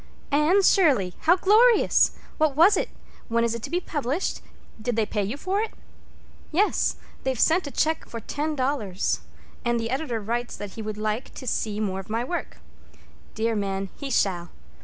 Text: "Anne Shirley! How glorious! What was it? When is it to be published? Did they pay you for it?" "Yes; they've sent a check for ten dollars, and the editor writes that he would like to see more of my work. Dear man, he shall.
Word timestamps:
"Anne 0.31 0.63
Shirley! 0.63 1.13
How 1.29 1.35
glorious! 1.35 2.13
What 2.39 2.55
was 2.55 2.75
it? 2.75 2.89
When 3.27 3.43
is 3.43 3.53
it 3.53 3.61
to 3.61 3.69
be 3.69 3.79
published? 3.79 4.41
Did 4.81 4.95
they 4.95 5.05
pay 5.05 5.21
you 5.23 5.37
for 5.37 5.61
it?" 5.61 5.75
"Yes; 6.51 6.95
they've 7.21 7.39
sent 7.39 7.67
a 7.67 7.71
check 7.71 8.07
for 8.09 8.19
ten 8.19 8.55
dollars, 8.55 9.19
and 9.63 9.79
the 9.79 9.91
editor 9.91 10.19
writes 10.19 10.57
that 10.57 10.71
he 10.71 10.81
would 10.81 10.97
like 10.97 11.31
to 11.35 11.45
see 11.45 11.79
more 11.79 11.99
of 11.99 12.09
my 12.09 12.23
work. 12.23 12.57
Dear 13.35 13.55
man, 13.55 13.89
he 13.95 14.09
shall. 14.09 14.49